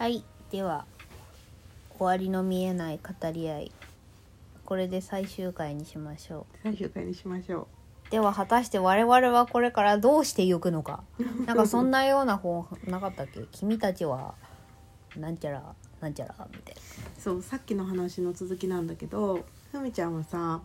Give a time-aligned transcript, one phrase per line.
[0.00, 0.24] はい。
[0.50, 0.86] では
[1.98, 3.72] 終わりの見えない語り合い。
[4.64, 7.68] これで最終回にしましょ最終回にしましょ
[8.08, 8.10] う。
[8.10, 11.04] では果たして我々はこれからどうしていくのか。
[11.44, 13.40] なんかそんなような本なかったっけ？
[13.52, 14.36] 君たちは
[15.18, 15.62] なんちゃら
[16.00, 16.80] なんちゃらみたいな。
[16.80, 20.62] うそうさっきの話の続きなんだけどふみちゃんはさ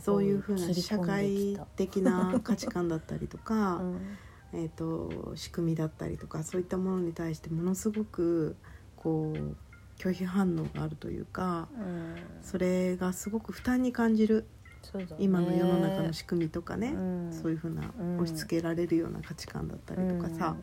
[0.00, 4.18] そういうふうな社会的な価値観だったりとか、 うん
[4.52, 8.56] えー、と仕組みだったりとかそういったものに対してものすごく
[8.96, 9.56] こう
[9.98, 12.16] 拒否反応があるというかうん。
[12.42, 14.46] それがすごく負担に感じる
[14.94, 15.06] ね。
[15.18, 17.32] 今の世の中の仕組みとかね、うん。
[17.32, 18.14] そういうふうなうん。
[18.18, 20.56] 押し付けられるような価値観だったりとかさ、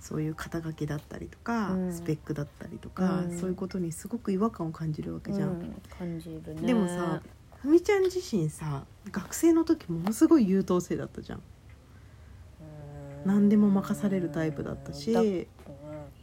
[0.00, 1.92] そういう肩書きだったりとか、うん。
[1.92, 3.38] スペックだったりとか、うん。
[3.38, 5.48] そういうことにすごく違和感を感じるわけじゃん。
[5.48, 5.82] うん。
[5.98, 6.62] 感じるね。
[6.62, 7.20] でもさ
[7.56, 11.42] ふみちゃん自身さ学生の時ものすごい優等生だったじゃん。
[13.24, 15.48] 何でも任されるタイプだったし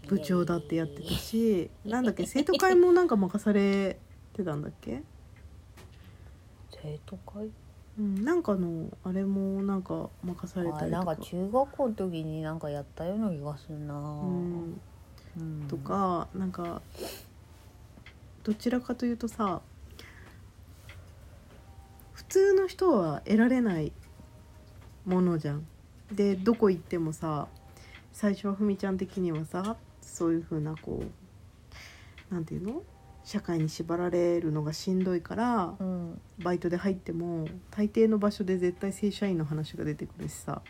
[0.07, 3.97] 部長だってやってたしなんだっけ生徒会もなんか任され
[4.33, 5.01] てたんだっけ、
[6.71, 7.49] 生徒会？
[7.97, 14.81] うん、なんかのあれもなんか任されたあなんりとかか中学校の時になんかやったような気がするな、うん、
[15.37, 15.65] うん。
[15.69, 16.81] とかなんか
[18.43, 19.61] どちらかというとさ
[22.13, 23.93] 普通の人は得られない
[25.05, 25.65] ものじゃん。
[26.15, 27.47] でどこ行ってもさ
[28.13, 32.81] 最初はふみちゃん的にはさそういうふうなこうなんていうの？
[33.23, 36.21] 社会に縛られるのがしんどいからうん。
[36.43, 40.61] バイトで入っても大抵の場所で絶対正社員の話が出てくるしさ。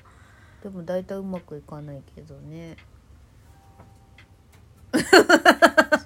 [0.64, 2.78] でも大体うまくいかないけどね。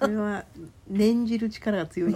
[0.00, 0.44] それは
[0.88, 2.14] 念じる力が強い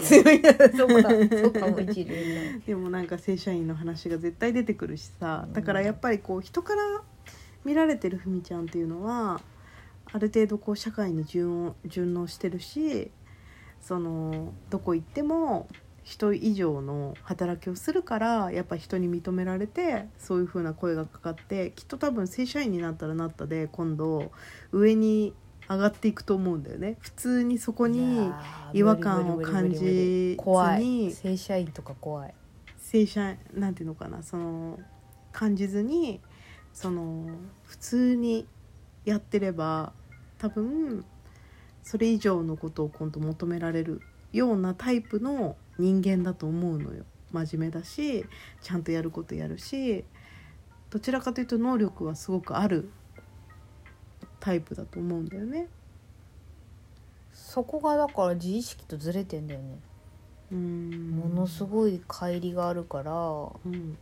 [2.67, 5.45] でもなんか正社員の話が絶対出てくるしさ。
[5.47, 5.53] うん。
[5.53, 7.03] だからやっぱりこう人から
[7.65, 9.41] 見られてるふみちゃんっていうのは
[10.13, 13.11] ある程度こう社会に順応順応してるし
[13.81, 15.69] そのどこ行っても
[16.05, 24.31] 人以上の働きをするからやっぱ人に認められてそういう風な声がかかってきっと多分正社員になったらなったで今度
[24.71, 25.35] 上に
[25.69, 26.97] 上がっていくと思うんだよね。
[27.01, 28.31] 普通にそこいに
[28.75, 31.11] 違和感を感じずに怖い。
[31.11, 32.35] 正社員とか怖い。
[32.77, 34.79] 正社なんていうのかなその
[35.33, 36.21] 感じずに
[36.75, 37.29] その
[37.63, 38.47] 普通に
[39.05, 39.93] やってれば
[40.39, 41.05] 多分
[41.83, 44.01] それ以上のことを今度求められる
[44.33, 47.05] ようなタイプの人間だと思うのよ。
[47.33, 48.25] 真面目だし
[48.63, 50.05] ちゃんとやることやるし
[50.91, 52.91] どちらかというと能力はすごくある
[54.39, 55.69] タイプだと思うんだよね。
[57.33, 59.79] そこがだから自意識とずれてんだよね、
[60.53, 61.11] うん。
[61.11, 63.13] ものすごい乖離があるから。
[63.65, 63.97] うん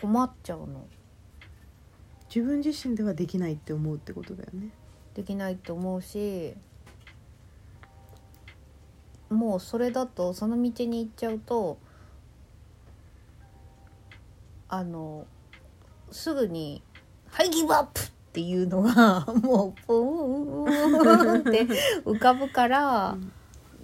[0.00, 0.86] 困っちゃうの
[2.34, 4.70] 自分自身ではできないって思うってことだよね。
[5.14, 6.54] できないと思うし
[9.30, 11.78] もうそれだとその道に行っちゃうと
[14.68, 15.26] あの
[16.10, 16.82] すぐに
[17.28, 21.64] 「はいギブアップ!」っていうのが もうプーンって
[22.04, 23.16] 浮かぶから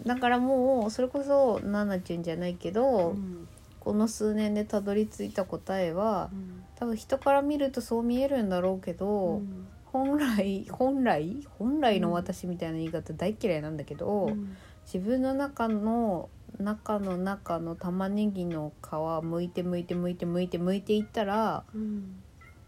[0.06, 3.48] だからもうそれこそナナちゅんじゃないけど、うん
[3.84, 6.65] この数年でたどり着いた答えはうん。
[6.77, 9.37] 多分人から見るとそう見えるんだろうけど。
[9.37, 9.67] うん。
[9.87, 14.56] 本来本来本来の私みたいな言い方大嫌いなんだけど、うん。
[14.84, 16.28] 自分の中の
[16.59, 22.17] 中の中の玉ねぎの皮剥いて剥いて剥いて剥いて剥いていったらうん。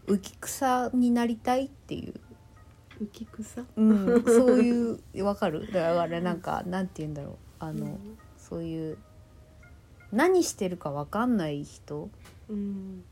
[0.07, 2.13] 浮き草になりたいっていう、
[3.01, 3.65] 浮き草？
[3.75, 5.69] うん、そういう わかる？
[5.73, 7.35] だからなんかなんて言うんだろう。
[7.59, 7.97] あの、
[8.37, 8.97] そういう
[10.11, 12.09] 何してるかわかんない人
[12.49, 13.03] うん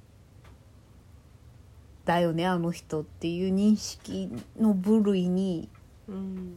[2.06, 4.30] だよねあの人っていう認識
[4.60, 5.70] の部類に
[6.08, 6.54] うん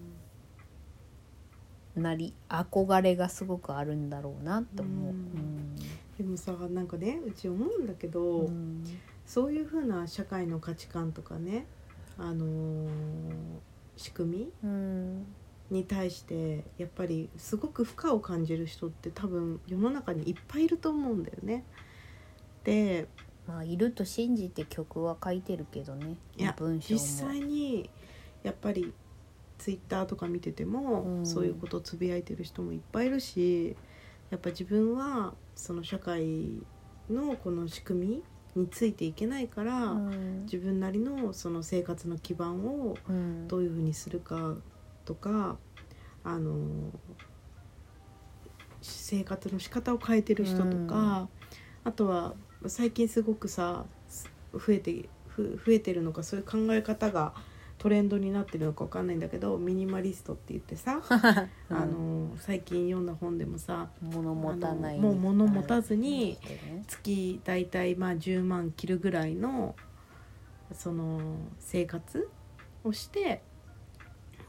[1.97, 5.13] なり憧れがすごくあるんだろうなって思う。
[5.13, 5.75] うん。
[6.17, 8.85] でもさなんかねうち思うんだけど、うん。
[9.27, 11.67] そういうふうな社会の価値観とかね
[12.17, 12.89] あのー
[13.97, 15.19] 仕組うん。
[15.19, 15.25] み
[15.71, 21.65] に対してやっぱりすごく負荷を感じる人って多分世の中にいっぱいいると思うんだよね。
[22.65, 23.07] で
[23.47, 26.17] まあいると信じて曲は書いてるけどね。
[26.37, 27.01] いや文章も。
[27.01, 27.91] 実際に
[28.43, 28.93] やっぱり
[29.59, 31.27] ツイッターとか見てても、うん。
[31.27, 33.77] そういうことをつぶやいてる人もいっぱいいるし
[34.31, 36.51] やっぱ自分はその社会
[37.11, 38.23] のこの仕組み
[38.63, 40.43] についていけないから、うん。
[40.45, 43.49] 自分なりのその生活の基盤をうん。
[43.49, 44.57] どういうふうにするか
[45.09, 45.57] とか
[46.23, 46.93] あの
[48.83, 51.29] 生活の仕方を変えてる人とか、
[51.83, 52.35] あとは
[52.67, 53.87] 最近すごくさ
[54.53, 57.33] 増えてふ増えてるのかそういう考え方が
[57.79, 61.01] トレンドになってるのかわかんないんだけどミニマリストって言ってさ、
[61.71, 61.77] うん。
[61.77, 66.39] あの最近読んだ本でもさ物持たないもう物持たずに
[66.87, 69.75] 月大体まあ10万切るぐらいの
[70.73, 72.29] その生活
[72.85, 73.41] をして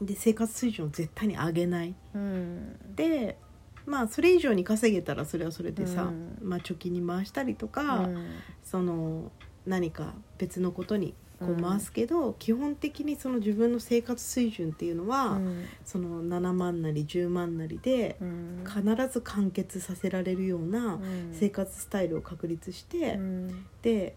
[0.00, 1.94] で生活水準を絶対に上げない。
[2.14, 2.94] うん。
[2.94, 3.38] で
[3.86, 6.38] まあそれ以上に稼げたらそれはそれでさ、うん。
[6.42, 8.42] まあ、貯金に回したりとか、うん。
[8.62, 9.30] その
[9.66, 11.62] 何か別のことにこううん。
[11.62, 15.66] 回すけど、基本的にその自分の生活水準っていうのは、うん。
[15.84, 18.64] その7万なり10万なりでうん。
[18.66, 21.30] 必ず完結させられるようなうん。
[21.32, 23.66] 生活スタイルを確立して、うん。
[23.82, 24.16] で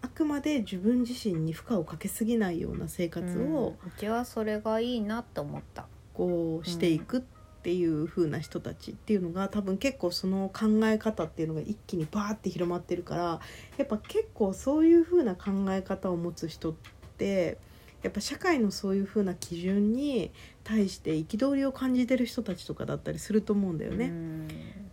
[0.00, 3.88] あくまで自分自身に負荷をかけすぎないような生活をうん。
[3.88, 5.86] うちはそれがいいなって思った。
[6.14, 7.22] こうしていくっ
[7.62, 13.40] ていう風な人たちっていうのが多分結構その考え方っていうのが一気にバーって広まってるから
[13.76, 16.74] やっぱ結構そういう風な考え方を持つ人っ
[17.18, 17.58] て
[18.02, 20.30] やっぱ社会のそういう風な基準に
[20.64, 24.12] 対して憤りを感じてる人たちとかだったりすると思うんだよね。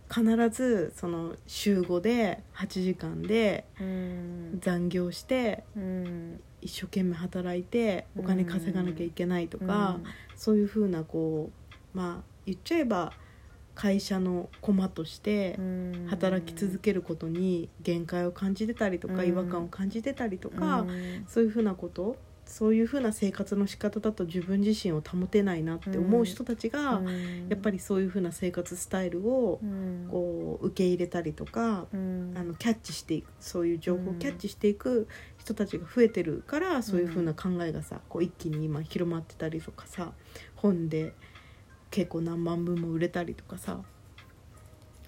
[0.08, 4.60] 必ずその週5で8時間でうん。
[4.60, 6.40] 残業してうん。
[6.60, 10.04] 一生懸命働いてお金稼がなきゃいけないとか、うん。
[10.34, 11.50] そういうふうなこ
[11.94, 13.14] うまあ言っちゃえば
[13.74, 16.06] 会社の駒としてうん。
[16.08, 19.28] 働き続けることに限界を感じてたりとか、うん。
[19.28, 21.24] 違和感を感じてたりとか、うん。
[21.26, 22.16] そういうふうなこと
[22.46, 27.48] そういうふうな生活の仕方だと自分自身を保てないなって思う人たちが、うん。
[27.48, 30.08] やっぱりそういうふうな生活スタイルをうん。
[30.10, 32.34] こう受け入れたりとか、うん。
[32.36, 35.08] あのキャッチしていくそういう情報をキャッチしていく
[35.38, 40.12] 人たちが増えてるから、そういう風な考えがさこう一気に今広まってたりとかさ
[40.54, 41.14] 本で
[41.90, 43.80] 結構何万部も売れたりとかさ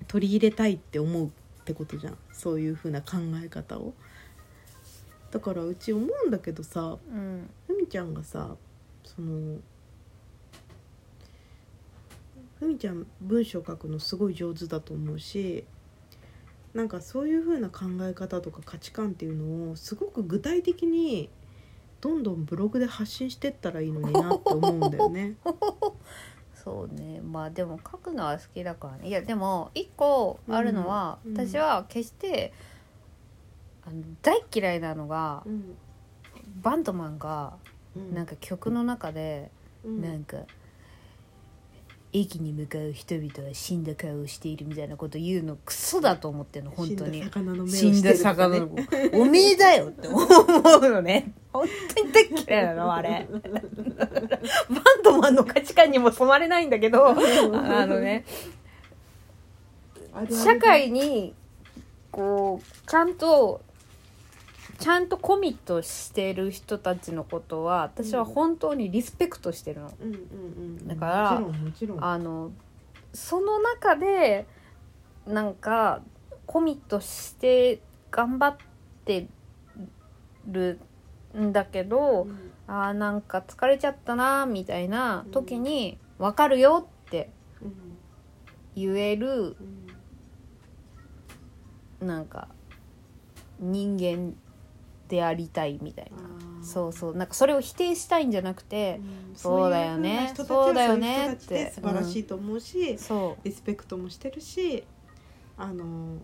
[0.07, 1.31] 取り入れたいって思うっ
[1.65, 2.19] てことじゃん。
[2.33, 3.95] そういう風な考え方を。
[5.31, 7.51] だからうち思うんだけどさうん。
[7.67, 8.57] ふみちゃんがさ
[9.05, 9.59] その
[12.59, 15.65] ふみちゃん文章書くのすごい上手だと思うし
[16.75, 21.31] なんかそういう風な考え方とか価値観っていうのをすごく具体的に
[22.01, 25.37] どんどんブログで発信してったらいいのになって思うんだよね。
[26.55, 27.21] そうね。
[27.21, 29.09] まあでも書くのは好きだからね。
[29.09, 32.53] いやでも一個あるのは、うん私は決して
[33.89, 35.77] あの大嫌いなのがうん。
[36.63, 37.55] バンドマンが
[37.97, 38.15] うん。
[38.15, 39.51] なんか曲の中で、
[39.85, 40.03] うん。
[40.03, 40.39] なんか
[42.13, 47.23] 駅に向かう人々は死んだ顔をしているみたいなこと言うのクソだと思ってんの本当に。
[47.23, 48.19] 死んだ魚の目を死んだしてる。
[48.19, 51.33] とかね魚の子おめえだよって思うのね。
[51.53, 53.29] 本当に大っ嫌いなのあれ。
[53.31, 53.43] バン
[55.03, 57.15] ドマンの価値観にも染まれないんだけどあ
[57.87, 58.25] のね。
[60.15, 61.35] あるある社会に
[62.11, 63.61] こうちゃんと
[64.79, 69.91] ちゃんとコミットしてる人たちのことは私は本当にリスペクトしてるの。
[70.01, 70.17] うんうんう
[70.83, 71.43] んだから
[72.01, 72.53] あの
[73.13, 74.47] その中で
[75.27, 76.01] なんか
[76.47, 77.81] コミットして
[78.11, 78.57] 頑張っ
[79.05, 79.27] て
[80.47, 80.79] る
[81.37, 82.51] んだけど、うん。
[82.69, 87.31] あーなんか疲れちゃったなみたいな時に「分かるよ」って
[87.63, 87.75] うん。
[88.77, 89.57] 言える
[92.01, 92.07] うん。
[92.07, 92.49] なんか
[93.59, 94.35] 人間
[95.09, 96.19] でありたいみたいな。
[96.63, 97.17] そうそう。
[97.17, 99.01] なんかそれを否定したいんじゃなくて
[99.31, 99.37] うん。
[99.37, 103.45] そうだよねそうだよねそういう人たちで素晴らしいと思うし、そう。
[103.45, 104.85] リスペクトもしてるし
[105.57, 106.19] あの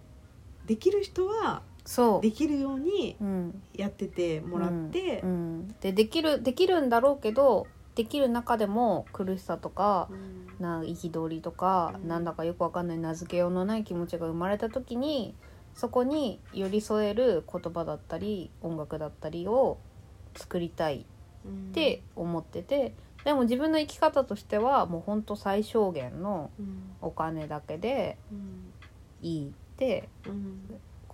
[0.66, 2.22] できる人はそう。
[2.22, 3.62] できるようにうん。
[3.74, 5.20] やっててもらって。
[5.22, 10.44] う、ん、でできるできるんだろうけどできる中でも苦しさとかうん。
[10.60, 12.08] な憤りとか、うん。
[12.08, 15.34] なんだかよくわかんない名付けようのない気持ちが生まれた時に
[15.74, 19.78] そこに寄り添える言葉だったり音楽だったりを
[20.36, 21.04] 作りたい
[21.46, 26.80] って思っててでも自分の生き方としてはもうほんと最小限のうん。
[27.00, 28.72] お金だけでうん。
[29.20, 30.60] いいってうん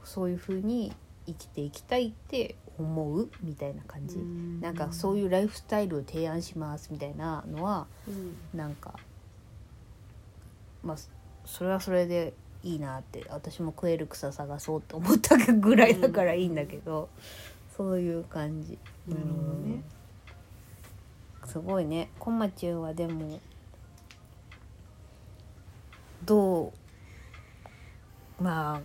[0.04, 0.94] そういう風に
[1.26, 4.16] 生きていきたいって思うみたいな感じ。
[4.16, 4.60] うん。
[4.60, 8.36] なんかそういうライフスタイルを提案しますみたいなのはうん。
[8.58, 8.98] なんか
[10.82, 10.96] まあ
[11.44, 17.08] それはそれでいいなって私も食える草探そうって思ったぐらいだからいいんだけど、
[17.76, 18.78] そういう感じ。
[19.08, 19.84] なるほどねうん
[21.46, 23.40] すごいねこまちゅんはでも
[26.24, 26.72] ど
[28.38, 28.80] うまあ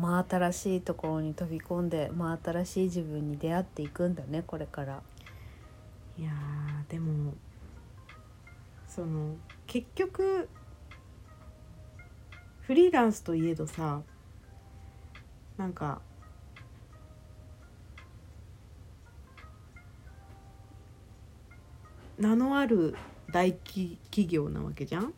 [0.00, 5.02] 真新しいところに飛び込んで真新しい自分に出会っていくんだねこれから。
[6.18, 7.34] いやーでも
[8.88, 9.34] その
[9.66, 10.48] 結局
[12.66, 14.02] フリーランスといえどさ
[15.56, 16.00] なんか
[22.18, 22.94] 名のある
[23.30, 25.12] 大企企業なわけじゃん？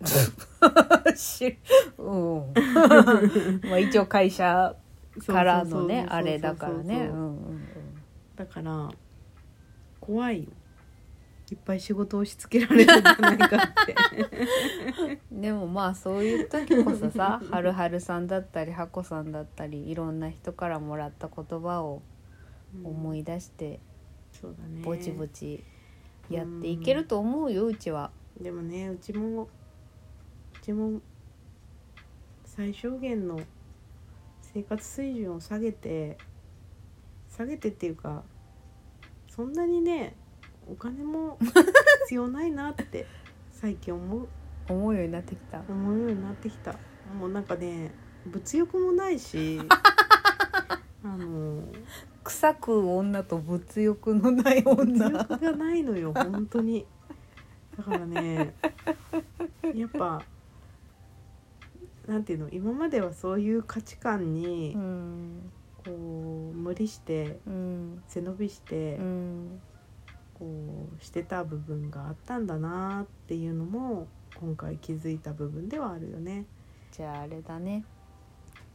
[1.16, 1.58] し
[1.96, 2.52] うん。
[3.68, 4.74] まあ一応会社
[5.26, 7.10] からのねあれだからね。
[8.36, 8.88] だから
[10.00, 10.50] 怖いよ
[11.50, 13.94] いっぱい仕事を押し付けられるんじゃないかって。
[15.30, 22.02] う んでもまあそういう時こそさはるはるさんだったりはこさんだったりいろんな人からもらった言葉を
[22.84, 23.80] 思い出して
[24.32, 24.82] そうだね。
[24.82, 25.64] ぼちぼち
[26.28, 28.10] やっていけると思うようちは。
[28.40, 29.48] でもねうちもう
[30.60, 31.00] ちも
[32.44, 33.40] 最小限の
[34.42, 36.18] 生活水準を下げて
[37.28, 38.24] 下げてっていうか
[39.28, 40.14] そんなにね
[40.70, 41.38] お金も
[42.04, 43.06] 必要ないなって
[43.50, 44.28] 最近思う。
[44.68, 45.62] 思うようになってきた。
[45.68, 46.74] 思うようになってきた。
[47.18, 47.90] もうなんかね
[48.26, 49.60] 物欲もないし
[51.02, 51.62] あの
[52.22, 55.08] 臭く女と物欲のない物女。
[55.10, 56.86] 欲がないのよ本当に。
[57.76, 58.54] だからね
[59.74, 60.22] やっぱ
[62.06, 65.50] なんていうの今まではそういう価値観にうん。
[65.84, 68.02] こう無理してうん。
[68.06, 69.60] 背伸びしてうん
[70.38, 74.06] こうしてた部分があったんだなっていうのも
[74.40, 76.46] 今回気づいた部分ではあるよね。
[76.92, 77.84] じゃああれだね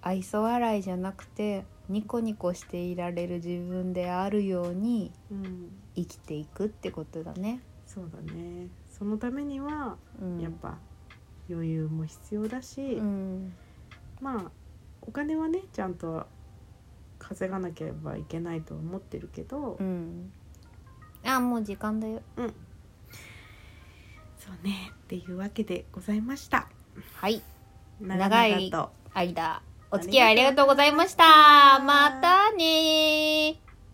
[0.02, 7.62] 愛想笑いじゃなくてニコニコしていられる自分であるようにうん、生きていくってことだね。
[7.86, 10.78] そうだねそのためにはうん、やっぱ
[11.50, 13.54] 余裕も必要だし、うん
[14.22, 14.52] まあ
[15.02, 16.26] お金はねちゃんと
[17.20, 20.32] 稼がなければいけないとは思ってるけど、うん。
[21.26, 22.22] あもう時間だよ。
[24.38, 26.68] そうねっていうわけでございました。
[27.16, 27.42] はい。
[28.02, 28.72] 長長い
[29.14, 29.62] 間
[29.92, 31.80] お付き合いありがとうございました。
[31.80, 33.63] またねー